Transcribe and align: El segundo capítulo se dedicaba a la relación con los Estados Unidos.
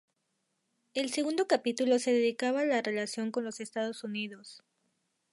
El 0.95 1.11
segundo 1.13 1.47
capítulo 1.47 1.99
se 1.99 2.11
dedicaba 2.11 2.61
a 2.61 2.65
la 2.65 2.81
relación 2.81 3.29
con 3.29 3.43
los 3.43 3.59
Estados 3.59 4.03
Unidos. 4.03 4.63